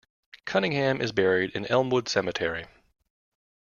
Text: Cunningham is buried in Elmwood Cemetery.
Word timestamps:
Cunningham 0.45 0.99
is 0.99 1.11
buried 1.11 1.51
in 1.51 1.67
Elmwood 1.67 2.09
Cemetery. 2.09 2.65